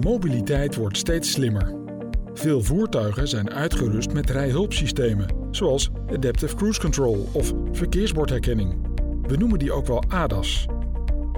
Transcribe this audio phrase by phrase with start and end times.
[0.00, 1.74] Mobiliteit wordt steeds slimmer.
[2.34, 8.76] Veel voertuigen zijn uitgerust met rijhulpsystemen, zoals Adaptive Cruise Control of verkeersbordherkenning.
[9.22, 10.66] We noemen die ook wel ADAS.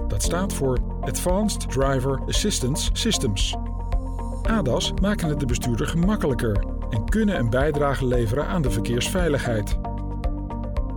[0.07, 3.55] Dat staat voor Advanced Driver Assistance Systems.
[4.43, 9.77] ADAS maken het de bestuurder gemakkelijker en kunnen een bijdrage leveren aan de verkeersveiligheid.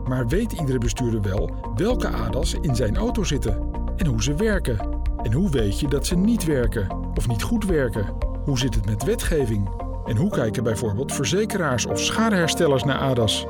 [0.08, 3.58] Maar weet iedere bestuurder wel welke ADAS in zijn auto zitten
[3.96, 4.92] en hoe ze werken?
[5.22, 8.16] En hoe weet je dat ze niet werken of niet goed werken?
[8.44, 9.68] Hoe zit het met wetgeving?
[10.06, 13.46] En hoe kijken bijvoorbeeld verzekeraars of schadeherstellers naar ADAS?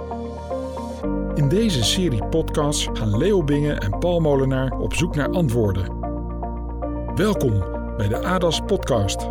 [1.34, 5.98] In deze serie podcasts gaan Leo Bingen en Paul Molenaar op zoek naar antwoorden.
[7.14, 7.58] Welkom
[7.96, 9.22] bij de ADAS Podcast.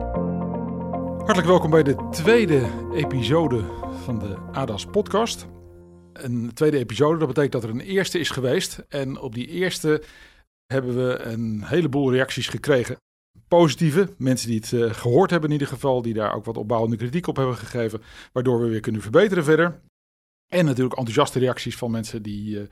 [1.17, 3.63] Hartelijk welkom bij de tweede episode
[4.03, 5.47] van de ADAS Podcast.
[6.13, 8.85] Een tweede episode, dat betekent dat er een eerste is geweest.
[8.89, 10.03] En op die eerste
[10.65, 12.97] hebben we een heleboel reacties gekregen.
[13.47, 16.97] Positieve, mensen die het eh, gehoord hebben in ieder geval, die daar ook wat opbouwende
[16.97, 19.81] kritiek op hebben gegeven, waardoor we weer kunnen verbeteren verder.
[20.53, 22.65] En natuurlijk enthousiaste reacties van mensen die uh,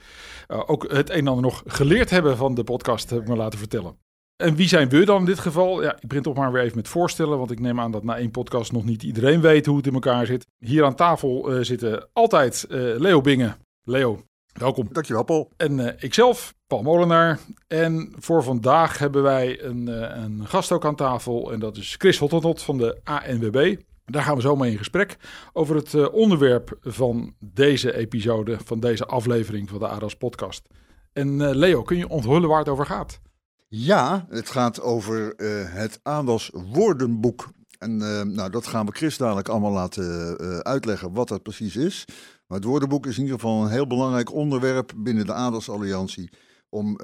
[0.47, 3.59] ook het een en ander nog geleerd hebben van de podcast, heb ik me laten
[3.59, 3.97] vertellen.
[4.43, 5.83] En wie zijn we dan in dit geval?
[5.83, 8.17] Ja, ik begin toch maar weer even met voorstellen, want ik neem aan dat na
[8.17, 10.47] één podcast nog niet iedereen weet hoe het in elkaar zit.
[10.57, 13.57] Hier aan tafel zitten altijd Leo Bingen.
[13.83, 14.87] Leo, welkom.
[14.91, 15.51] Dankjewel, Paul.
[15.57, 17.39] En uh, ikzelf, Paul Molenaar.
[17.67, 19.87] En voor vandaag hebben wij een,
[20.23, 23.75] een gast ook aan tafel en dat is Chris Hottentot van de ANWB.
[24.05, 25.17] Daar gaan we zo mee in gesprek
[25.53, 30.67] over het uh, onderwerp van deze episode, van deze aflevering van de ADAS podcast.
[31.13, 33.19] En Leo, kun je onthullen waar het over gaat?
[33.67, 35.33] Ja, het gaat over
[35.73, 37.49] het ADAS woordenboek.
[37.77, 37.97] En
[38.33, 42.05] nou, dat gaan we Chris dadelijk allemaal laten uitleggen wat dat precies is.
[42.51, 46.29] Maar het woordenboek is in ieder geval een heel belangrijk onderwerp binnen de ADAS Alliantie
[46.69, 46.97] om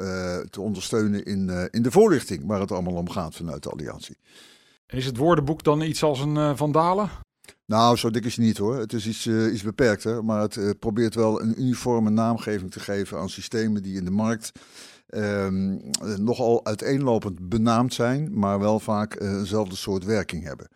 [0.49, 4.17] te ondersteunen in, in de voorlichting waar het allemaal om gaat vanuit de Alliantie.
[4.87, 7.09] Is het woordenboek dan iets als een uh, Vandalen?
[7.65, 8.77] Nou, zo dik is het niet hoor.
[8.77, 12.79] Het is iets, uh, iets beperkter, maar het uh, probeert wel een uniforme naamgeving te
[12.79, 14.51] geven aan systemen die in de markt
[15.09, 15.81] um,
[16.17, 20.67] nogal uiteenlopend benaamd zijn, maar wel vaak eenzelfde soort werking hebben.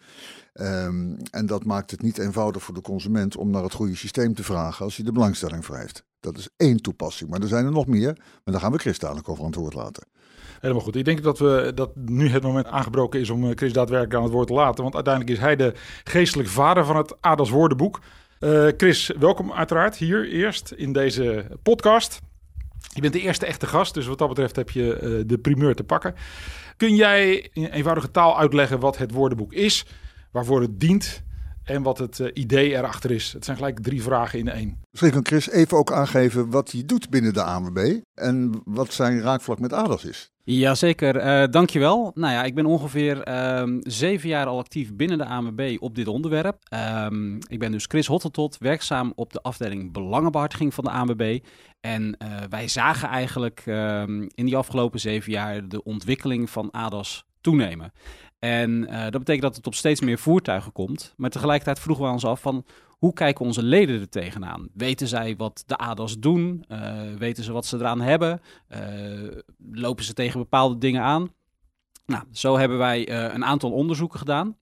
[0.53, 4.33] Um, en dat maakt het niet eenvoudig voor de consument om naar het goede systeem
[4.33, 6.03] te vragen als hij de belangstelling voor heeft.
[6.19, 8.13] Dat is één toepassing, maar er zijn er nog meer.
[8.15, 10.07] Maar daar gaan we Chris dadelijk over aan het woord laten.
[10.59, 10.95] Helemaal goed.
[10.95, 14.31] Ik denk dat, we, dat nu het moment aangebroken is om Chris daadwerkelijk aan het
[14.31, 14.83] woord te laten.
[14.83, 15.73] Want uiteindelijk is hij de
[16.03, 17.99] geestelijke vader van het ADAS woordenboek.
[18.39, 22.19] Uh, Chris, welkom uiteraard hier eerst in deze podcast.
[22.93, 25.75] Je bent de eerste echte gast, dus wat dat betreft heb je uh, de primeur
[25.75, 26.15] te pakken.
[26.77, 29.85] Kun jij in eenvoudige taal uitleggen wat het woordenboek is,
[30.31, 31.23] waarvoor het dient
[31.63, 33.33] en wat het uh, idee erachter is.
[33.33, 34.79] Het zijn gelijk drie vragen in één.
[34.91, 39.21] Misschien kan Chris even ook aangeven wat hij doet binnen de ANWB en wat zijn
[39.21, 40.29] raakvlak met ADAS is.
[40.43, 42.11] Jazeker, uh, dankjewel.
[42.15, 46.07] Nou ja, ik ben ongeveer um, zeven jaar al actief binnen de ANWB op dit
[46.07, 46.57] onderwerp.
[47.09, 51.39] Um, ik ben dus Chris Hottetot, werkzaam op de afdeling belangenbehartiging van de ANWB.
[51.79, 57.25] En uh, wij zagen eigenlijk um, in die afgelopen zeven jaar de ontwikkeling van ADAS
[57.41, 57.91] toenemen.
[58.43, 61.13] En uh, dat betekent dat het op steeds meer voertuigen komt.
[61.17, 64.69] Maar tegelijkertijd vroegen we ons af van hoe kijken onze leden er tegenaan?
[64.73, 66.65] Weten zij wat de ADAS doen?
[66.67, 68.41] Uh, weten ze wat ze eraan hebben?
[68.69, 68.79] Uh,
[69.71, 71.33] lopen ze tegen bepaalde dingen aan?
[72.05, 74.57] Nou, zo hebben wij een aantal onderzoeken gedaan.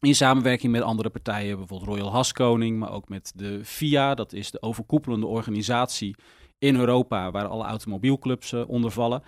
[0.00, 4.50] In samenwerking met andere partijen, bijvoorbeeld Royal Haskoning, maar ook met de FIA, dat is
[4.50, 6.16] de overkoepelende organisatie
[6.58, 9.22] in Europa waar alle automobielclubs onder vallen.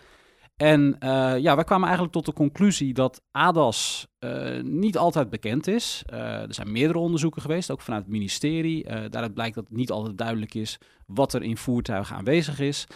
[0.57, 5.67] En uh, ja, wij kwamen eigenlijk tot de conclusie dat ADAS uh, niet altijd bekend
[5.67, 6.05] is.
[6.13, 8.85] Uh, er zijn meerdere onderzoeken geweest, ook vanuit het ministerie.
[8.85, 12.87] daaruit blijkt dat het niet altijd duidelijk is wat er in voertuigen aanwezig is.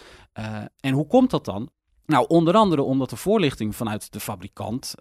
[0.79, 1.69] en hoe komt dat dan?
[2.05, 4.95] Nou, onder andere omdat de voorlichting vanuit de fabrikant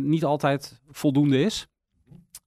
[0.00, 1.66] niet altijd voldoende is.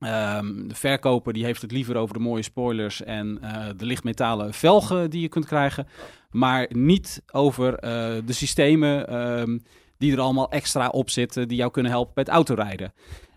[0.05, 4.53] Um, de verkoper die heeft het liever over de mooie spoilers en uh, de lichtmetalen
[4.53, 5.88] velgen die je kunt krijgen,
[6.31, 7.79] maar niet over uh,
[8.25, 9.63] de systemen um,
[9.97, 12.94] die er allemaal extra op zitten die jou kunnen helpen bij het autorijden.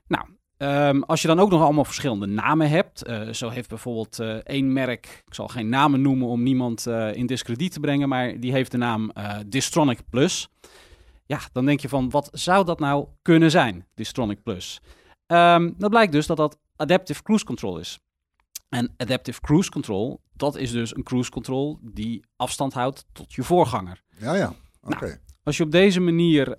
[0.06, 0.24] Nou,
[0.88, 4.72] um, als je dan ook nog allemaal verschillende namen hebt, uh, zo heeft bijvoorbeeld één
[4.72, 8.70] merk, ik zal geen namen noemen om niemand in discrediet te brengen, maar die heeft
[8.70, 9.12] de naam
[9.46, 10.48] Distronic Plus.
[11.26, 14.80] Ja, dan denk je van, wat zou dat nou kunnen zijn, Distronic Plus?
[15.32, 17.98] Um, dat blijkt dus dat dat Adaptive Cruise Control is.
[18.68, 23.42] En Adaptive Cruise Control, dat is dus een cruise control die afstand houdt tot je
[23.42, 24.02] voorganger.
[24.18, 24.52] Ja, ja.
[24.82, 24.94] Oké.
[24.94, 25.08] Okay.
[25.08, 26.56] Nou, als je op deze manier uh,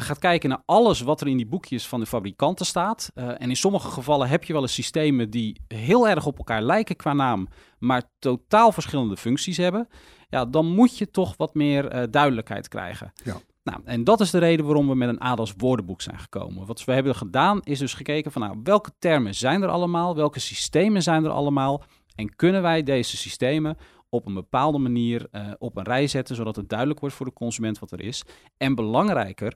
[0.00, 3.10] gaat kijken naar alles wat er in die boekjes van de fabrikanten staat.
[3.14, 6.62] Uh, en in sommige gevallen heb je wel eens systemen die heel erg op elkaar
[6.62, 7.48] lijken qua naam,
[7.78, 9.88] maar totaal verschillende functies hebben.
[10.28, 13.12] Ja, dan moet je toch wat meer uh, duidelijkheid krijgen.
[13.24, 13.36] Ja.
[13.66, 16.66] Nou, en dat is de reden waarom we met een ADAS woordenboek zijn gekomen.
[16.66, 20.40] Wat we hebben gedaan is dus gekeken van nou, welke termen zijn er allemaal, welke
[20.40, 21.84] systemen zijn er allemaal
[22.14, 23.76] en kunnen wij deze systemen
[24.08, 27.32] op een bepaalde manier uh, op een rij zetten, zodat het duidelijk wordt voor de
[27.32, 28.22] consument wat er is.
[28.56, 29.54] En belangrijker,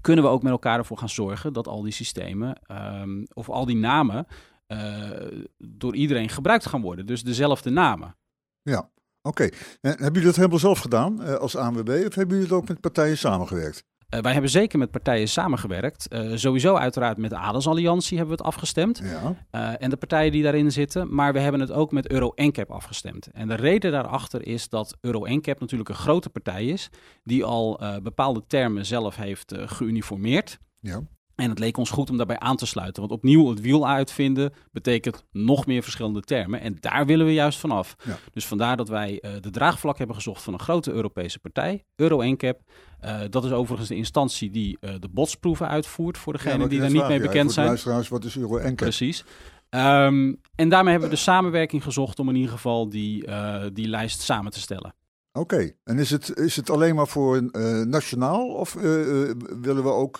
[0.00, 2.60] kunnen we ook met elkaar ervoor gaan zorgen dat al die systemen
[3.00, 4.26] um, of al die namen
[4.68, 5.10] uh,
[5.58, 7.06] door iedereen gebruikt gaan worden.
[7.06, 8.16] Dus dezelfde namen.
[8.62, 8.90] Ja,
[9.28, 9.42] oké.
[9.80, 12.68] En hebben jullie dat helemaal zelf gedaan uh, als ANWB of hebben jullie het ook
[12.68, 13.84] met partijen samengewerkt?
[14.14, 16.06] Uh, wij hebben zeker met partijen samengewerkt.
[16.12, 19.00] Uh, sowieso uiteraard met de Adelsalliantie hebben we het afgestemd.
[19.02, 19.36] Ja.
[19.50, 21.14] Uh, en de partijen die daarin zitten.
[21.14, 23.26] Maar we hebben het ook met Euro NCAP afgestemd.
[23.32, 26.90] En de reden daarachter is dat Euro NCAP natuurlijk een grote partij is.
[27.22, 30.58] Die al bepaalde termen zelf heeft geuniformeerd.
[30.80, 31.02] Ja.
[31.36, 33.00] En het leek ons goed om daarbij aan te sluiten.
[33.00, 36.60] Want opnieuw het wiel uitvinden betekent nog meer verschillende termen.
[36.60, 37.96] En daar willen we juist vanaf.
[38.04, 38.18] Ja.
[38.32, 42.22] Dus vandaar dat wij uh, de draagvlak hebben gezocht van een grote Europese partij, Euro
[42.22, 42.60] NCAP.
[43.04, 46.80] Uh, dat is overigens de instantie die uh, de botsproeven uitvoert voor degenen ja, die
[46.80, 47.66] daar niet mee bekend zijn.
[47.66, 48.76] Luisteraars, wat is Euro NCAP?
[48.76, 49.24] Precies.
[49.70, 53.24] Um, en daarmee hebben we de samenwerking gezocht om in ieder geval die,
[53.72, 54.94] die lijst samen te stellen.
[55.36, 55.76] Oké, okay.
[55.84, 59.90] en is het, is het alleen maar voor uh, nationaal of uh, uh, willen we
[59.90, 60.18] ook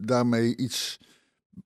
[0.00, 0.98] daarmee iets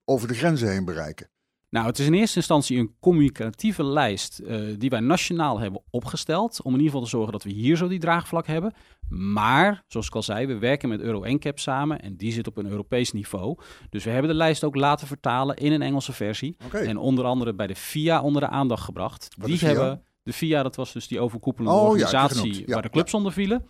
[0.05, 1.29] over de grenzen heen bereiken?
[1.69, 4.41] Nou, het is in eerste instantie een communicatieve lijst
[4.77, 6.61] die wij nationaal hebben opgesteld.
[6.61, 8.73] Om in ieder geval te zorgen dat we hier zo die draagvlak hebben.
[9.09, 12.57] Maar, zoals ik al zei, we werken met Euro NCAP samen en die zit op
[12.57, 13.57] een Europees niveau.
[13.89, 16.57] Dus we hebben de lijst ook laten vertalen in een Engelse versie.
[16.65, 16.85] Okay.
[16.85, 19.27] En onder andere bij de FIA onder de aandacht gebracht.
[19.37, 22.81] Wat die hebben de FIA, dat was dus die overkoepelende oh, organisatie ja, ja, waar
[22.81, 23.17] de clubs ja.
[23.17, 23.65] onder vielen.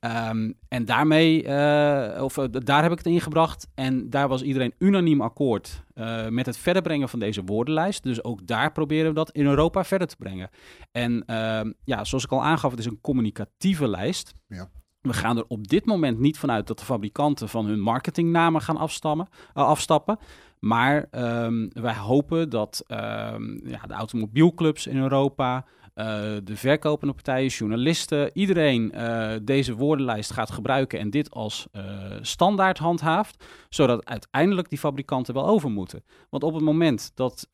[0.00, 3.68] Um, en daarmee, uh, of uh, daar heb ik het in gebracht.
[3.74, 8.02] En daar was iedereen unaniem akkoord uh, met het verder brengen van deze woordenlijst.
[8.02, 10.50] Dus ook daar proberen we dat in Europa verder te brengen.
[10.92, 14.34] En ehm, ja, zoals ik al aangaf, het is een communicatieve lijst.
[14.46, 14.70] Ja.
[15.00, 18.76] We gaan er op dit moment niet vanuit dat de fabrikanten van hun marketingnamen gaan
[18.76, 20.18] afstammen, afstappen.
[20.64, 28.30] Maar um, wij hopen dat um, ja, de automobielclubs in Europa, de verkopende partijen, journalisten,
[28.32, 31.82] iedereen uh, deze woordenlijst gaat gebruiken en dit als uh,
[32.20, 36.04] standaard handhaaft, zodat uiteindelijk die fabrikanten wel over moeten.
[36.30, 37.48] Want op het moment dat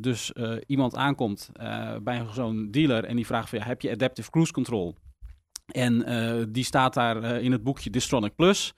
[0.00, 0.32] dus
[0.66, 1.50] iemand aankomt
[2.02, 4.94] bij zo'n dealer en die vraagt van heb je adaptive cruise control?
[5.66, 6.04] En
[6.52, 8.74] die staat daar in het boekje Distronic Plus.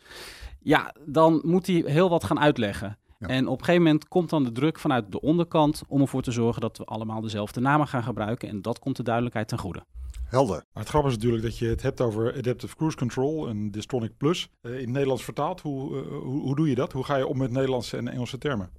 [0.60, 2.98] Ja, dan moet hij heel wat gaan uitleggen.
[3.18, 3.26] Ja.
[3.26, 6.30] En op een gegeven moment komt dan de druk vanuit de onderkant om ervoor te
[6.30, 8.48] zorgen dat we allemaal dezelfde namen gaan gebruiken.
[8.48, 9.84] En dat komt de duidelijkheid ten goede.
[10.24, 10.64] Helder.
[10.72, 14.16] Maar het grappige is natuurlijk dat je het hebt over Adaptive Cruise Control en Distronic
[14.16, 14.50] Plus.
[14.62, 16.92] Uh, in het Nederlands vertaald, hoe, uh, hoe, hoe doe je dat?
[16.92, 18.70] Hoe ga je om met Nederlandse en Engelse termen?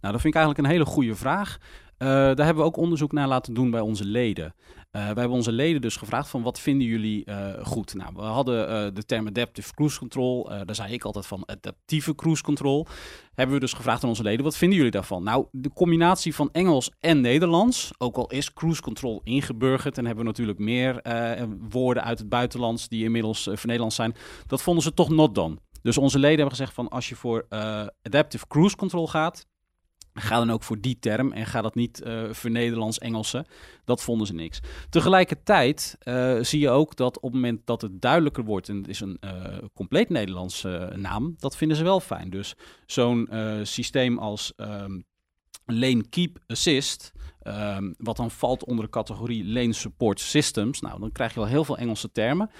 [0.00, 1.58] Nou, dat vind ik eigenlijk een hele goede vraag.
[1.98, 4.44] Uh, daar hebben we ook onderzoek naar laten doen bij onze leden.
[4.44, 7.94] Uh, wij hebben onze leden dus gevraagd van wat vinden jullie uh, goed?
[7.94, 10.48] Nou, we hadden de term adaptive cruise control.
[10.48, 12.86] daar zei ik altijd van adaptieve cruise control.
[13.34, 15.22] Hebben we dus gevraagd aan onze leden, wat vinden jullie daarvan?
[15.22, 20.24] Nou, de combinatie van Engels en Nederlands, ook al is cruise control ingeburgerd en hebben
[20.24, 21.02] we natuurlijk meer
[21.68, 24.14] woorden uit het buitenlands die inmiddels vernederlands zijn,
[24.46, 25.56] dat vonden ze toch not done.
[25.82, 27.46] Dus onze leden hebben gezegd van als je voor
[28.02, 29.46] adaptive cruise control gaat,
[30.20, 33.46] Ga dan ook voor die term en ga dat niet uh, voor Nederlands-Engelse.
[33.84, 34.60] Dat vonden ze niks.
[34.90, 38.88] Tegelijkertijd uh, zie je ook dat op het moment dat het duidelijker wordt en het
[38.88, 42.30] is een uh, compleet Nederlandse naam, dat vinden ze wel fijn.
[42.30, 42.54] Dus
[42.86, 43.28] zo'n
[43.62, 45.04] systeem als um,
[45.64, 51.12] Lane Keep Assist, um, wat dan valt onder de categorie Lane Support Systems, nou dan
[51.12, 52.50] krijg je wel heel veel Engelse termen.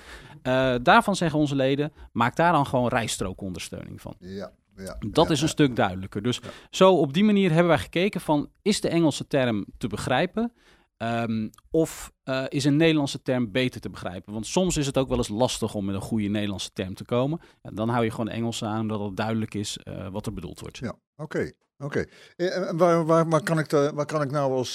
[0.83, 4.15] daarvan zeggen onze leden, maak daar dan gewoon rijstrookondersteuning van.
[4.19, 4.53] Ja.
[4.79, 5.53] Ja, dat ja, is een ja.
[5.53, 6.23] stuk duidelijker.
[6.23, 10.53] Dus zo op die manier hebben wij gekeken van, is de Engelse term te begrijpen?
[10.99, 14.33] Ehm, of eh, is een Nederlandse term beter te begrijpen?
[14.33, 17.05] Want soms is het ook wel eens lastig om met een goede Nederlandse term te
[17.05, 17.41] komen.
[17.63, 20.33] En dan hou je gewoon de Engelse aan, omdat het duidelijk is eh, wat er
[20.33, 20.79] bedoeld wordt.
[20.79, 21.51] Ja, oké.
[21.79, 22.05] Oké.
[22.37, 24.75] Eh, Waar, waar, waar, kan ik waar kan ik nou als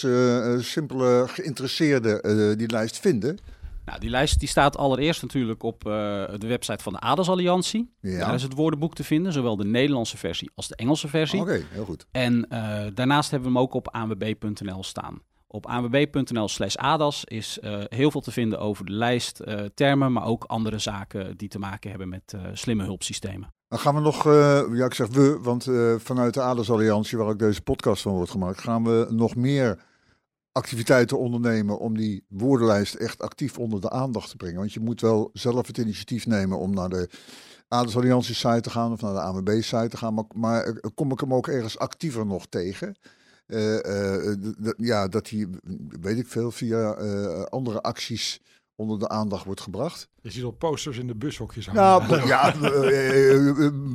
[0.58, 3.38] simpele geïnteresseerde die lijst vinden?
[3.86, 5.92] Nou, die lijst die staat allereerst natuurlijk op eh,
[6.38, 7.94] de website van de Adelsalliantie.
[8.00, 8.20] Ja.
[8.20, 11.40] Daar is het woordenboek te vinden, zowel de Nederlandse versie als de Engelse versie.
[11.40, 12.06] Oké, heel goed.
[12.12, 15.22] En eh, daarnaast hebben we hem ook op anwb.nl staan.
[15.48, 19.42] Op anwb.nl slash adas is eh, heel veel te vinden over de lijst
[19.74, 23.54] termen, maar ook andere zaken die te maken hebben met slimme hulpsystemen.
[23.68, 24.24] Dan gaan we nog,
[24.74, 28.62] ja ik zeg we, want vanuit de Adelsalliantie, waar ook deze podcast van wordt gemaakt,
[28.62, 29.80] gaan we nog meer
[30.54, 34.60] activiteiten ondernemen om die woordenlijst echt actief onder de aandacht te brengen.
[34.60, 37.10] Want je moet wel zelf het initiatief nemen om naar de
[37.68, 40.14] Adelsalliantie site te gaan of naar de AMB site te gaan.
[40.14, 42.96] Maar, maar eh, kom ik hem ook ergens actiever nog tegen?
[43.46, 44.38] Eh, eh,
[44.78, 45.48] ja, dat hij,
[46.02, 46.92] weet ik veel, via
[47.44, 48.42] andere acties
[48.76, 50.10] onder de aandacht wordt gebracht.
[50.22, 52.08] Je ziet al posters in de bushokjes hangen.
[52.10, 52.54] Nou, ja,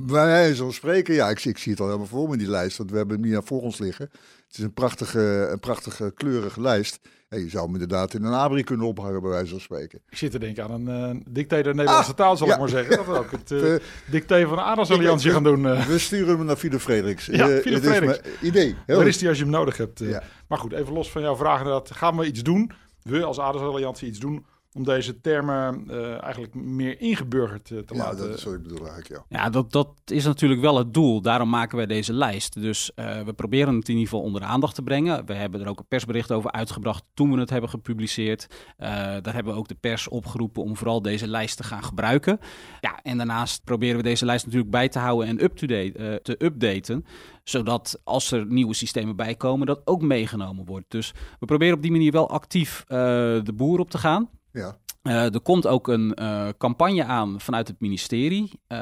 [0.06, 2.76] bij mij zo spreken, ja, ik, ik zie het al helemaal voor me, die lijst.
[2.76, 4.10] Want we hebben hem hier voor ons liggen.
[4.46, 7.00] Het is een prachtige, een prachtige kleurige lijst.
[7.28, 10.00] En je zou hem inderdaad in een abri kunnen ophangen, bij wijze van spreken.
[10.08, 12.96] Ik zit te denken aan een uh, dictator Nederlandse ah, taal, zal ik maar zeggen.
[12.96, 13.74] Dat ook het uh,
[14.10, 15.64] dictator van de Aardasalliantie gaan doen.
[15.64, 15.86] Uh.
[15.86, 17.26] We sturen hem naar Fido Frederiks.
[17.26, 18.20] Ja, Frederiks.
[18.40, 18.76] idee.
[18.86, 19.98] Heel Daar is hij als je hem nodig hebt.
[19.98, 20.22] Ja.
[20.48, 21.64] Maar goed, even los van jouw vraag.
[21.64, 22.72] Dat gaan we iets doen?
[23.02, 28.00] We als Aardasalliantie iets doen om deze termen uh, eigenlijk meer ingeburgerd uh, te ja,
[28.00, 28.18] laten.
[28.18, 29.38] Ja, dat is wat ik bedoel eigenlijk, ja.
[29.38, 31.20] Ja, dat, dat is natuurlijk wel het doel.
[31.20, 32.62] Daarom maken wij deze lijst.
[32.62, 35.26] Dus uh, we proberen het in ieder geval onder de aandacht te brengen.
[35.26, 38.46] We hebben er ook een persbericht over uitgebracht toen we het hebben gepubliceerd.
[38.76, 42.38] daar hebben we ook de pers opgeroepen om vooral deze lijst te gaan gebruiken.
[42.80, 47.04] Ja, en daarnaast proberen we deze lijst natuurlijk bij te houden en up-to-date te updaten
[47.44, 50.90] zodat als er nieuwe systemen bijkomen, dat ook meegenomen wordt.
[50.90, 54.28] Dus we proberen op die manier wel actief de boer op te gaan.
[54.52, 54.78] Ja.
[55.02, 58.78] Uh, er komt ook een uh, campagne aan vanuit het ministerie uh,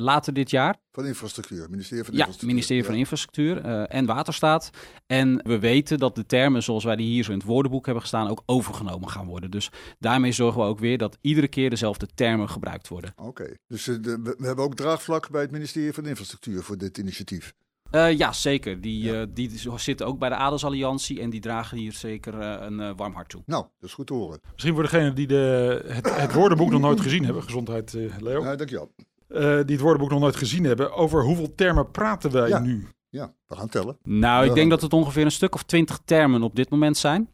[0.00, 0.76] later dit jaar.
[0.92, 2.54] Van Infrastructuur, ministerie van ja, Infrastructuur.
[2.54, 2.88] ministerie ja.
[2.88, 4.70] van Infrastructuur en Waterstaat.
[5.06, 8.02] En we weten dat de termen zoals wij die hier zo in het woordenboek hebben
[8.02, 9.50] gestaan ook overgenomen gaan worden.
[9.50, 13.12] Dus daarmee zorgen we ook weer dat iedere keer dezelfde termen gebruikt worden.
[13.16, 17.54] Oké, dus de, we hebben ook draagvlak bij het ministerie van Infrastructuur voor dit initiatief.
[17.94, 18.80] Uh, ja, zeker.
[18.80, 19.20] Die, ja.
[19.20, 23.14] Uh, die zitten ook bij de Adelsalliantie en die dragen hier zeker uh, een warm
[23.14, 23.42] hart toe.
[23.46, 24.40] Nou, dat is goed te horen.
[24.52, 27.42] Misschien voor degenen die de, het, het woordenboek nog nooit gezien hebben.
[27.42, 28.42] Gezondheid, Leo.
[28.42, 28.92] Ja, dankjewel.
[29.28, 29.38] die
[29.76, 30.92] het woordenboek nog nooit gezien hebben.
[30.92, 32.58] Over hoeveel termen praten wij ja.
[32.58, 32.88] nu?
[33.08, 33.98] Ja, we gaan tellen.
[34.02, 37.28] Nou, ik denk dat het ongeveer een stuk of twintig termen op dit moment zijn.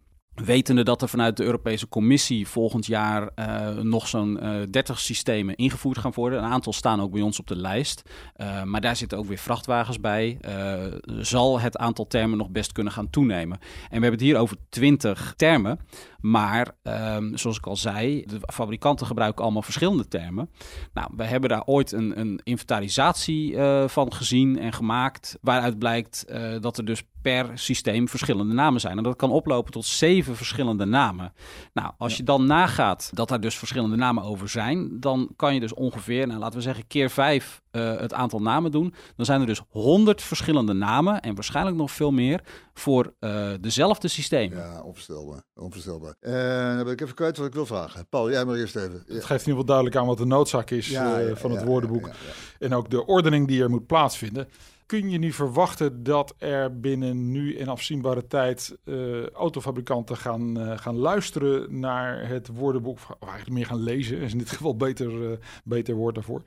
[0.45, 5.57] Wetende dat er vanuit de Europese Commissie volgend jaar uh, nog zo'n uh, 30 systemen
[5.57, 6.39] ingevoerd gaan worden.
[6.39, 8.03] Een aantal staan ook bij ons op de lijst.
[8.37, 10.39] Uh, maar daar zitten ook weer vrachtwagens bij.
[11.21, 13.59] zal het aantal termen nog best kunnen gaan toenemen.
[13.61, 15.79] En we hebben het hier over 20 termen.
[16.21, 20.51] Maar um, zoals ik al zei, de fabrikanten gebruiken allemaal verschillende termen.
[20.95, 23.57] Nou, we hebben daar ooit een, een inventarisatie
[23.87, 25.39] van gezien en gemaakt.
[25.41, 26.25] Waaruit blijkt
[26.61, 28.97] dat er dus per systeem verschillende namen zijn.
[28.97, 31.33] En dat kan oplopen tot zeven verschillende namen.
[31.73, 32.19] Nou, als ja.
[32.19, 36.27] je dan nagaat dat er dus verschillende namen over zijn, dan kan je dus ongeveer,
[36.27, 38.95] nou, laten we zeggen, keer vijf uh, het aantal namen doen.
[39.17, 42.41] Dan zijn er dus honderd verschillende namen en waarschijnlijk nog veel meer
[42.75, 44.59] voor uh, dezelfde systemen.
[44.59, 45.43] Ja, onvoorstelbaar.
[45.55, 46.15] onvoorstelbaar.
[46.21, 46.33] Uh,
[46.77, 48.09] dan ben ik even kwijt wat ik wil vragen.
[48.09, 49.03] Paul, jij maar eerst even.
[49.07, 51.65] Het geeft in ieder geval duidelijk aan wat de noodzaak is ja, ja, van het
[51.65, 52.11] woordenboek.
[52.59, 54.49] En ook de ordening die er moet plaatsvinden
[54.91, 60.79] kun je nu verwachten dat er binnen nu en afzienbare tijd uh, autofabrikanten gaan, uh,
[60.79, 65.13] gaan luisteren naar het woordenboek, of eigenlijk meer gaan lezen, is in dit geval beter,
[65.13, 65.31] uh,
[65.65, 66.43] beter woord daarvoor,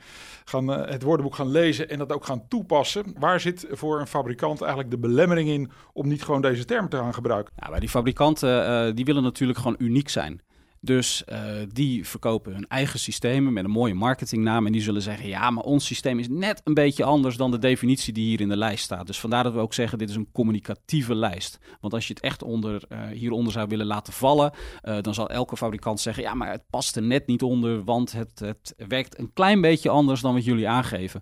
[0.45, 3.15] gaan het woordenboek gaan lezen en dat ook gaan toepassen.
[3.19, 6.97] Waar zit voor een fabrikant eigenlijk de belemmering in om niet gewoon deze term te
[6.97, 7.53] gaan gebruiken?
[7.69, 10.41] Maar die fabrikanten die willen natuurlijk gewoon uniek zijn.
[10.85, 11.39] Dus uh,
[11.71, 14.65] die verkopen hun eigen systemen met een mooie marketingnaam.
[14.65, 17.59] En die zullen zeggen: ja, maar ons systeem is net een beetje anders dan de
[17.59, 19.07] definitie die hier in de lijst staat.
[19.07, 21.59] Dus vandaar dat we ook zeggen: dit is een communicatieve lijst.
[21.81, 24.51] Want als je het echt onder, uh, hieronder zou willen laten vallen,
[24.83, 28.11] uh, dan zal elke fabrikant zeggen: ja, maar het past er net niet onder, want
[28.11, 31.21] het, het werkt een klein beetje anders dan wat jullie aangeven.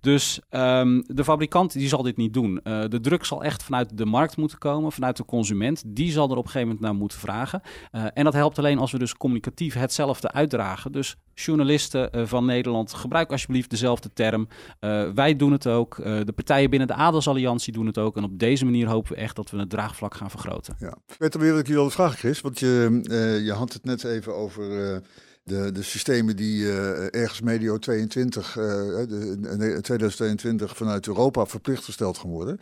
[0.00, 2.60] Dus um, de fabrikant die zal dit niet doen.
[2.62, 5.82] de druk zal echt vanuit de markt moeten komen, vanuit de consument.
[5.86, 7.62] Die zal er op een gegeven moment naar moeten vragen.
[7.90, 10.92] en dat helpt alleen als we dus communicatief hetzelfde uitdragen.
[10.92, 14.48] Dus journalisten uh, van Nederland, gebruik alsjeblieft dezelfde term.
[14.80, 15.98] Uh, wij doen het ook.
[15.98, 18.16] Uh, de partijen binnen de Adelsalliantie doen het ook.
[18.16, 20.76] En op deze manier hopen we echt dat we het draagvlak gaan vergroten.
[20.78, 20.96] Ja.
[21.18, 22.40] Weet weer dat ik je wilde vragen, Chris?
[22.40, 23.00] Want je,
[23.44, 25.02] je had het net even over
[25.50, 32.18] de, de systemen die uh, ergens medio 22, uh, de, 2022 vanuit Europa verplicht gesteld
[32.18, 32.60] gaan worden.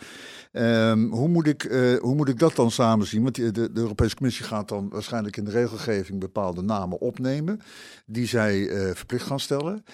[0.53, 3.23] Um, hoe, moet ik, uh, hoe moet ik dat dan samen zien?
[3.23, 7.61] Want de, de, Europese Commissie gaat dan waarschijnlijk in de regelgeving bepaalde namen opnemen,
[8.07, 9.85] die zij verplicht gaan stellen.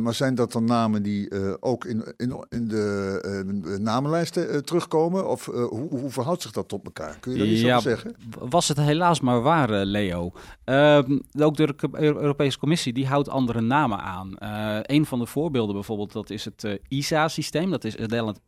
[0.00, 1.30] maar zijn dat dan namen die
[1.62, 5.28] ook in, in, in de namenlijsten terugkomen?
[5.28, 7.16] Of hoe, hoe verhoudt zich dat tot elkaar?
[7.20, 8.14] Kun je daar iets ja, over zeggen?
[8.38, 10.32] Was het helaas maar waar, Leo.
[10.64, 11.74] Ehm, ook de
[12.22, 14.36] Europese Commissie die houdt andere namen aan.
[14.38, 17.70] Uh, een van de voorbeelden bijvoorbeeld, dat is het uh, ISA-systeem.
[17.70, 17.96] Dat is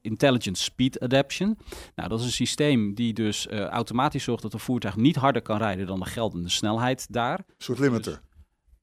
[0.01, 1.59] Intelligent Speed Adaption.
[1.95, 5.43] Nou, dat is een systeem die dus uh, automatisch zorgt dat een voertuig niet harder
[5.43, 7.39] kan rijden dan de geldende snelheid daar.
[7.39, 8.13] Een soort limiter.
[8.13, 8.21] Dus,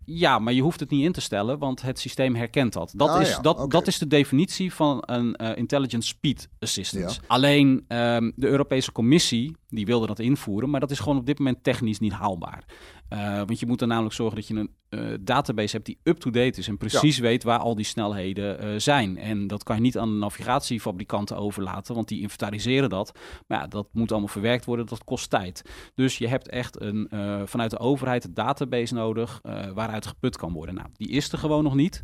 [0.06, 2.94] ja, maar je hoeft het niet in te stellen, want het systeem herkent dat.
[2.96, 3.40] Dat, ah, is, ja.
[3.40, 3.68] dat, okay.
[3.68, 7.20] dat is de definitie van een uh, Intelligent Speed Assistance.
[7.22, 7.28] Ja.
[7.28, 11.38] Alleen um, de Europese Commissie, die wilde dat invoeren, maar dat is gewoon op dit
[11.38, 12.66] moment technisch niet haalbaar.
[13.14, 16.60] Uh, want je moet er namelijk zorgen dat je een uh, database hebt die up-to-date
[16.60, 19.18] is en precies weet waar al die snelheden uh, zijn.
[19.18, 23.20] En dat kan je niet aan de navigatiefabrikanten overlaten, want die inventariseren dat.
[23.48, 25.62] Maar ja, dat moet allemaal verwerkt worden, dat kost tijd.
[25.96, 27.08] Dus je hebt echt een,
[27.46, 29.40] vanuit de overheid een database nodig
[29.74, 30.76] waaruit geput kan worden.
[30.76, 32.04] Nou, die is er gewoon nog niet.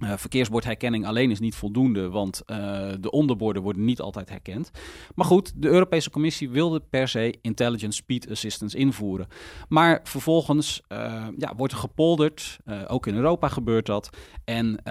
[0.00, 2.56] Uh, verkeersbordherkenning alleen is niet voldoende, want uh,
[3.00, 4.70] de onderborden worden niet altijd herkend.
[5.14, 9.26] Maar goed, de Europese Commissie wilde per se Intelligent Speed Assistance invoeren.
[9.68, 14.10] Maar vervolgens uh, ja, wordt er gepolderd, ook in Europa gebeurt dat.
[14.44, 14.82] En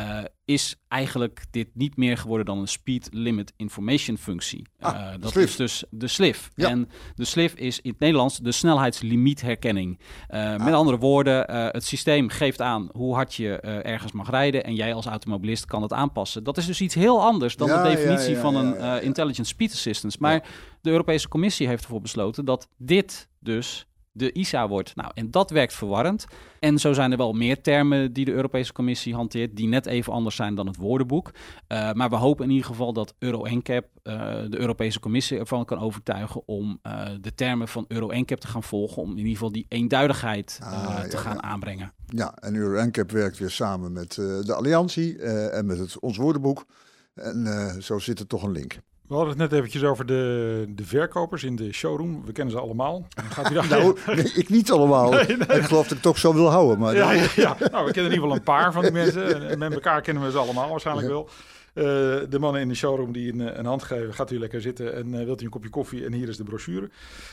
[0.49, 4.67] is eigenlijk dit niet meer geworden dan een speed limit information functie.
[4.79, 6.49] Ah, uh, dat is dus de SLIF.
[6.55, 6.69] Ja.
[6.69, 9.99] En de SLIF is in het Nederlands de snelheidslimietherkenning.
[10.29, 10.63] Uh, ah.
[10.65, 14.75] Met andere woorden, uh, het systeem geeft aan hoe hard je ergens mag rijden en
[14.75, 16.43] jij als automobilist kan het aanpassen.
[16.43, 19.71] Dat is dus iets heel anders dan ja, de definitie ja, van een intelligent speed
[19.71, 20.17] assistance.
[20.19, 20.43] Maar
[20.81, 23.88] de Europese Commissie heeft ervoor besloten dat dit dus
[24.19, 24.95] de ISA wordt.
[24.95, 26.25] Nou, en dat werkt verwarrend.
[26.59, 30.13] En zo zijn er wel meer termen die de Europese Commissie hanteert, die net even
[30.13, 31.31] anders zijn dan het woordenboek.
[31.67, 34.13] Uh, maar we hopen in ieder geval dat Euro NCAP uh,
[34.49, 38.63] de Europese Commissie ervan kan overtuigen om uh, de termen van Euro NCAP te gaan
[38.63, 41.41] volgen, om in ieder geval die eenduidigheid ah, te ja, gaan ja.
[41.41, 41.93] aanbrengen.
[42.05, 46.65] Ja, en Euro NCAP werkt weer samen met de Alliantie en met het, ons woordenboek.
[47.13, 48.79] En zo zit er toch een link.
[49.09, 52.25] We hadden het net eventjes over de, de verkopers in de showroom.
[52.25, 53.07] We kennen ze allemaal.
[53.29, 53.67] Gaat u daar...
[53.67, 55.11] nou, nee, ik niet allemaal.
[55.11, 55.57] Nee, nee.
[55.57, 56.79] Ik geloof dat ik toch zo wil houden.
[56.79, 59.49] Maar ja, ja, ja, nou, we kennen in ieder geval een paar van die mensen.
[59.49, 61.29] En met elkaar kennen we ze allemaal waarschijnlijk wel.
[61.73, 61.85] Uh,
[62.29, 65.13] de mannen in de showroom die een, een hand geven, gaat u lekker zitten en
[65.13, 66.89] uh, wilt u een kopje koffie en hier is de brochure.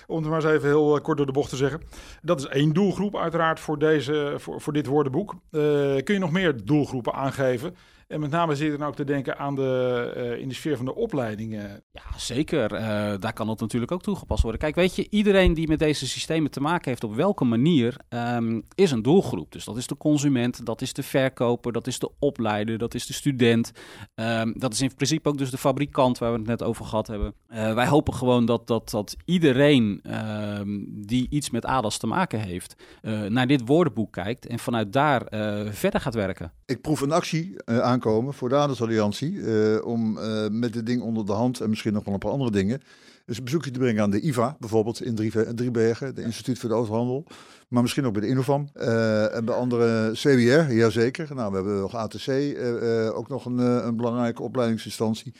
[0.06, 1.80] Om het maar eens even heel uh, kort door de bocht te zeggen.
[2.22, 5.34] Dat is één doelgroep uiteraard voor, deze, voor, voor dit woordenboek.
[5.50, 7.76] kun je nog meer doelgroepen aangeven?
[8.06, 10.76] En met name zit je dan ook te denken aan de, uh, in de sfeer
[10.76, 11.82] van de opleidingen.
[11.92, 12.72] Ja, zeker.
[12.72, 12.80] Uh,
[13.18, 14.60] daar kan dat natuurlijk ook toegepast worden.
[14.60, 18.62] Kijk, weet je, iedereen die met deze systemen te maken heeft, op welke manier, um,
[18.74, 19.52] is een doelgroep.
[19.52, 23.06] Dus dat is de consument, dat is de verkoper, dat is de opleider, dat is
[23.06, 23.72] de student.
[24.14, 27.06] Um, dat is in principe ook dus de fabrikant waar we het net over gehad
[27.06, 27.34] hebben.
[27.48, 30.02] Uh, wij hopen gewoon dat, dat, dat iedereen
[30.58, 32.74] um, die iets met ADAS te maken heeft,
[33.28, 35.22] naar dit woordenboek kijkt en vanuit daar
[35.70, 36.52] verder gaat werken.
[36.66, 39.32] Ik proef een actie aan aankomen voor de Adelsalliantie.
[39.32, 42.30] Uh, om uh, met dit ding onder de hand en misschien nog wel een paar
[42.30, 42.80] andere dingen.
[43.24, 45.14] Dus een bezoekje te brengen aan de IVA, bijvoorbeeld in
[45.54, 47.24] Driebergen, de Instituut voor de Autohandel.
[47.68, 51.34] Maar misschien ook bij de Innovam uh, en bij andere CWR, jazeker.
[51.34, 52.28] Nou, we hebben nog ATC,
[53.14, 55.34] ook nog een, een belangrijke opleidingsinstantie.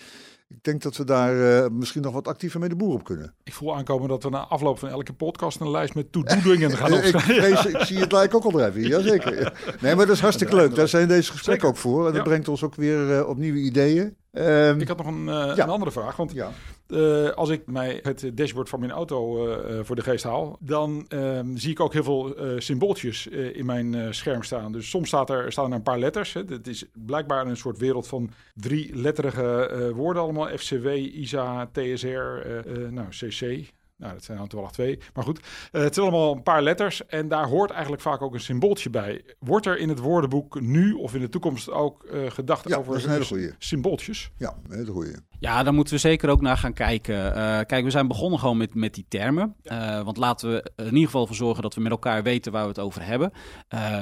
[0.49, 3.35] Ik denk dat we daar uh, misschien nog wat actiever mee de boer op kunnen.
[3.45, 6.93] Ik voel aankomen dat we na afloop van elke podcast een lijst met to-do-dingen gaan
[6.93, 7.71] opschrijven.
[7.71, 9.53] ik, ik, zie het lijk ook al drijven, jazeker.
[9.81, 10.75] Nee, maar dat is hartstikke leuk.
[10.75, 11.99] Daar zijn deze gesprekken ook voor.
[11.99, 12.23] En dat ja.
[12.23, 14.17] brengt ons ook weer uh, op nieuwe ideeën.
[14.33, 15.63] Um, ik had nog een, uh, ja.
[15.63, 16.17] een andere vraag.
[16.17, 16.51] Want ja.
[16.89, 21.07] Uh, als ik mij het dashboard van mijn auto uh, voor de geest haal, dan
[21.09, 24.73] um, zie ik ook heel veel symbooltjes in mijn scherm staan.
[24.73, 26.33] Dus soms staat er, staan er een paar letters.
[26.33, 26.43] Hè.
[26.49, 30.49] Het is blijkbaar een soort wereld van drie letterige woorden allemaal.
[30.49, 32.47] FCW, ISA, TSR,
[32.91, 33.75] nou, CC.
[33.97, 34.99] Nou, dat zijn dan toevallig twee.
[35.15, 37.07] Maar goed, uh, het zijn allemaal een paar letters.
[37.07, 39.25] En daar hoort eigenlijk vaak ook een symbooltje bij.
[39.39, 42.93] Wordt er in het woordenboek nu of in de toekomst ook uh, gedacht ja, over
[42.93, 44.31] dat is een hele symbooltjes?
[44.37, 45.15] Ja, een hele goeie.
[45.39, 47.15] Ja, daar moeten we zeker ook naar gaan kijken.
[47.15, 49.55] Uh, kijk, we zijn begonnen gewoon met, met die termen.
[49.63, 50.05] Ja.
[50.05, 52.69] want laten we in ieder geval voor zorgen dat we met elkaar weten waar we
[52.69, 53.33] het over hebben.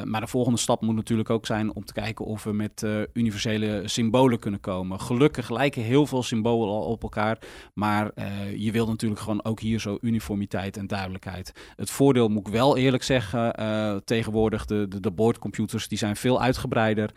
[0.04, 3.82] maar de volgende stap moet natuurlijk ook zijn om te kijken of we met universele
[3.84, 5.00] symbolen kunnen komen.
[5.00, 7.38] Gelukkig lijken heel veel symbolen al op elkaar.
[7.74, 8.10] Maar
[8.56, 11.52] je wilt natuurlijk gewoon ook hier zo uniformiteit en duidelijkheid.
[11.76, 13.54] Het voordeel moet ik wel eerlijk zeggen,
[14.04, 17.10] tegenwoordig de, de, de boordcomputers die zijn veel uitgebreider.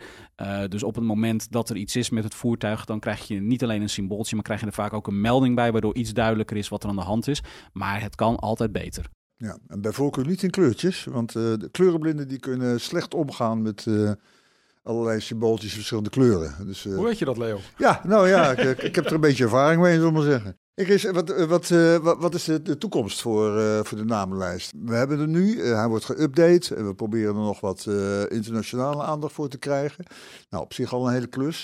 [0.68, 3.62] Dus op het moment dat er iets is met het voertuig, dan krijg je niet
[3.62, 6.56] alleen een symbooltje, maar krijg je er vaak ook een melding bij, waardoor iets duidelijker
[6.56, 7.42] is wat er aan de hand is.
[7.72, 9.06] Maar het kan altijd beter.
[9.36, 13.62] Ja, en bij voorkeur niet in kleurtjes, want uh, de kleurenblinden die kunnen slecht omgaan
[13.62, 13.86] met
[14.88, 16.66] allerlei symbooltjes verschillende kleuren.
[16.66, 17.58] Dus, Hoe weet je dat, Leo?
[17.76, 20.58] Ja, nou ja, ik, ik, heb er een beetje ervaring mee, zullen we maar zeggen.
[20.78, 23.98] Ik is, wat, eh, wat, uh, wat, wat, is de, de toekomst voor, uh, voor
[23.98, 24.72] de namenlijst?
[24.84, 27.86] We hebben er nu, uh, hij wordt geüpdate en we proberen er nog wat
[28.28, 30.04] internationale aandacht voor te krijgen.
[30.50, 31.62] Nou, op zich al een hele klus.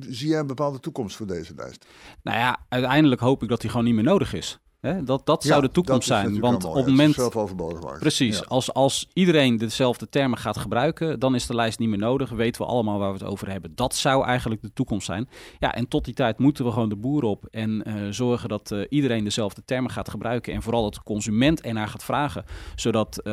[0.00, 1.86] zie jij een bepaalde toekomst voor deze lijst?
[2.22, 4.58] Nou ja, uiteindelijk hoop ik dat hij gewoon niet meer nodig is.
[4.86, 5.04] Hè?
[5.04, 6.40] Dat, dat zou de toekomst zijn.
[6.40, 7.14] Want op het moment.
[7.14, 8.38] Zelfoverbodig Precies.
[8.38, 8.44] Ja.
[8.48, 12.30] Als, als iedereen dezelfde termen gaat gebruiken, dan is de lijst niet meer nodig.
[12.30, 13.72] Weten we allemaal waar we het over hebben.
[13.74, 15.28] Dat zou eigenlijk de toekomst zijn.
[15.58, 18.70] Ja, en tot die tijd moeten we gewoon de boer op en uh, zorgen dat
[18.70, 20.52] uh, iedereen dezelfde termen gaat gebruiken.
[20.52, 22.44] En vooral dat de consument ernaar gaat vragen.
[22.74, 23.24] Zodat uh,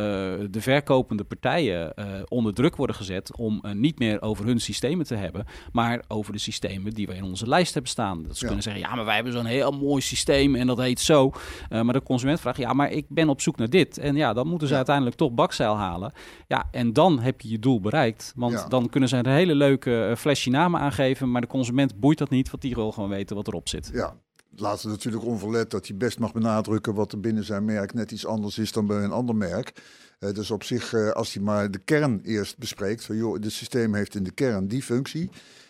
[0.50, 1.94] de verkopende partijen
[2.28, 6.39] onder druk worden gezet om niet meer over hun systemen te hebben, maar over de
[6.39, 8.24] systemen die we in onze lijst hebben staan.
[8.24, 8.46] Dat ze ja.
[8.46, 11.32] kunnen zeggen, ja, maar wij hebben zo'n heel mooi systeem en dat heet zo.
[11.69, 13.97] Uh, maar de consument vraagt, ja, maar ik ben op zoek naar dit.
[13.97, 16.12] En ja, dan moeten ze uiteindelijk toch bakzeil halen.
[16.47, 18.34] Ja, en dan heb je je doel bereikt.
[18.36, 22.29] Want dan kunnen ze een hele leuke flesje namen aangeven, maar de consument boeit dat
[22.29, 23.89] niet, want die wil gewoon weten wat erop zit.
[23.93, 24.15] Ja,
[24.56, 28.12] laat ze natuurlijk onverlet dat hij best mag benadrukken wat er binnen zijn merk net
[28.12, 29.82] iets anders is dan bij een ander merk.
[30.19, 33.51] Uh, dus op zich, uh, als hij maar de kern eerst bespreekt, van joh, dit
[33.51, 35.29] systeem heeft in de kern die functie.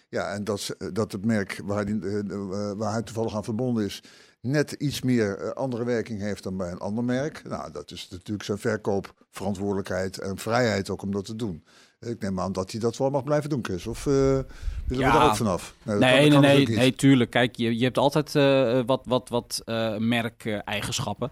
[0.09, 4.03] Ja, en dat, dat het merk waar uh, waar hij toevallig aan verbonden is,
[4.43, 7.43] net iets meer andere werking heeft dan bij een ander merk.
[7.43, 11.63] Nou, dat is natuurlijk zijn verkoopverantwoordelijkheid en vrijheid ook om dat te doen.
[12.05, 13.87] Ik neem aan dat hij dat wel mag blijven doen, Chris.
[13.87, 14.45] Of uh, willen
[14.87, 15.73] we daar ook vanaf?
[15.83, 17.29] Nee, nee, nee, nee, nee, tuurlijk.
[17.29, 21.31] Kijk, je, je hebt altijd uh, wat, wat, wat uh, merkeigenschappen.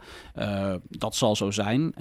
[0.89, 1.93] dat zal zo zijn.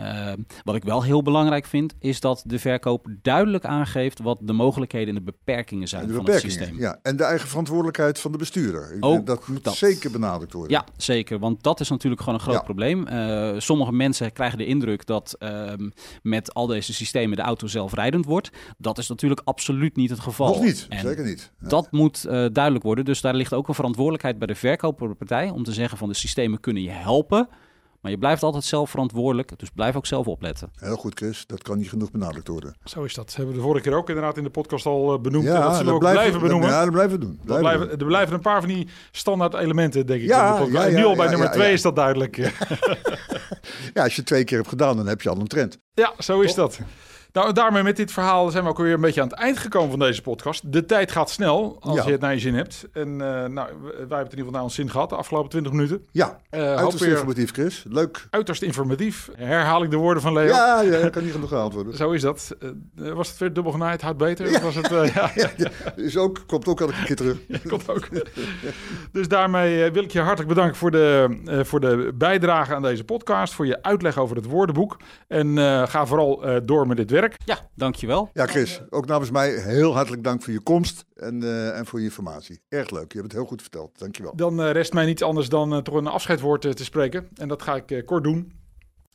[0.65, 5.09] wat ik wel heel belangrijk vind, is dat de verkoop duidelijk aangeeft wat de mogelijkheden
[5.09, 6.79] en de beperkingen zijn de van het systeem.
[6.79, 8.97] Ja, en de eigen verantwoordelijkheid van de bestuurder.
[9.01, 9.75] Ook dat moet dat.
[9.75, 10.73] zeker benadrukt worden.
[10.73, 11.39] Ja, zeker.
[11.39, 13.07] Want dat is natuurlijk gewoon een groot probleem.
[13.61, 15.91] sommige mensen krijgen de indruk dat ehm,
[16.23, 18.51] met al deze systemen de auto zelfrijdend wordt.
[18.79, 20.47] Dat is natuurlijk absoluut niet het geval.
[20.47, 21.53] Nog niet, zeker niet.
[21.61, 23.05] Dat moet uh, duidelijk worden.
[23.05, 26.61] Dus daar ligt ook een verantwoordelijkheid bij de verkoperpartij om te zeggen van de systemen
[26.61, 27.49] kunnen je helpen.
[28.01, 30.71] Maar je blijft altijd zelf verantwoordelijk, dus blijf ook zelf opletten.
[30.75, 31.47] Heel goed, Chris.
[31.47, 32.77] Dat kan niet genoeg benadrukt worden.
[32.85, 33.27] Zo is dat.
[33.27, 35.45] Dat hebben we de vorige keer ook inderdaad in de podcast al uh, benoemd.
[35.45, 36.69] Ja, dat zullen we ook blijven, benoemen.
[36.69, 37.41] Ja, dat blijven we doen.
[37.45, 40.29] Blijven blijven, er blijven een paar van die standaard elementen, denk ik.
[40.29, 42.37] Ja, ja, ja, nu al bij nummer twee is dat duidelijk.
[43.95, 45.79] ja, als je twee keer hebt gedaan, dan heb je al een trend.
[45.95, 46.81] Ja, zo is dat.
[47.33, 49.91] Nou, daarmee met dit verhaal zijn we ook weer een beetje aan het eind gekomen
[49.91, 50.73] van deze podcast.
[50.73, 52.89] De tijd gaat snel, als je het naar je zin hebt.
[52.93, 55.51] En uh, nou, wij hebben het in ieder geval naar ons zin gehad de afgelopen
[55.51, 56.07] 20 minuten.
[56.11, 57.85] Ja, uh, uiterst informatief, Chris.
[57.89, 58.27] Leuk.
[58.31, 59.31] Uiterst informatief.
[59.37, 60.47] Herhaal ik de woorden van Leo.
[60.47, 61.97] Ja, ja kan niet genoeg gehaald worden.
[61.97, 62.57] Zo is dat.
[62.97, 64.51] Uh, was het weer dubbel genaaid, houdt beter?
[64.51, 64.61] Ja.
[64.61, 65.05] Was het, ja.
[65.35, 65.71] ja, ja.
[65.97, 67.39] Is ook, komt ook elke keer terug.
[67.69, 68.09] komt ook.
[69.13, 73.55] dus daarmee wil ik je hartelijk bedanken voor de, voor de bijdrage aan deze podcast.
[73.55, 74.97] Voor je uitleg over het woordenboek.
[75.29, 77.20] En ga vooral door met dit werk.
[77.45, 78.31] Ja, dankjewel.
[78.33, 81.99] Ja, Chris, ook namens mij heel hartelijk dank voor je komst en, uh, en voor
[81.99, 82.61] je informatie.
[82.69, 83.99] Erg leuk, je hebt het heel goed verteld.
[83.99, 84.37] Dankjewel.
[84.37, 87.29] Dan uh, rest mij niets anders dan uh, toch een afscheidwoord te spreken.
[87.35, 88.53] En dat ga ik kort doen.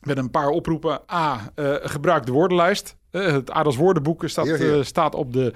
[0.00, 1.00] Met een paar oproepen.
[1.12, 2.96] A, gebruik de woordenlijst.
[3.10, 5.52] het ADAS woordenboek staat, staat op de,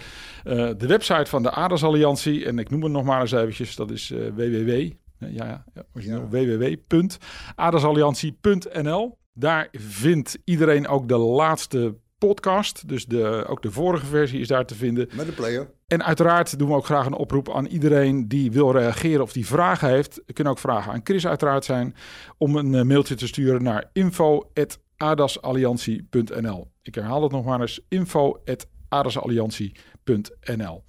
[0.76, 2.44] de website van de ADAS Alliantie.
[2.44, 3.76] En ik noem het nog maar eens eventjes.
[3.76, 4.90] Dat is www.
[5.18, 6.28] Ja, ja, ja.
[6.28, 9.18] www.adasalliantie.nl.
[9.32, 11.94] Daar vindt iedereen ook de laatste
[12.26, 12.88] podcast.
[12.88, 15.08] Dus de, ook de vorige versie is daar te vinden.
[15.12, 15.70] Met de player.
[15.86, 19.46] En uiteraard doen we ook graag een oproep aan iedereen die wil reageren of die
[19.46, 20.22] vragen heeft.
[20.32, 21.94] Kunnen ook vragen aan Chris uiteraard zijn.
[22.38, 27.80] Om een eh, mailtje te sturen naar info.adasalliantie.nl Ik herhaal het nog maar eens.
[27.88, 30.84] info.adasalliantie.nl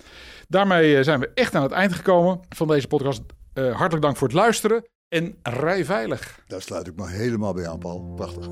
[0.47, 3.21] Daarmee eh, zijn we echt aan het eind gekomen van deze podcast.
[3.53, 6.43] Uh, hartelijk dank voor het luisteren en rij veilig.
[6.47, 8.13] Daar sluit ik me helemaal bij aan, Paul.
[8.15, 8.47] Prachtig.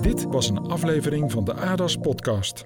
[0.00, 2.64] Dit was een aflevering van de ADAS podcast.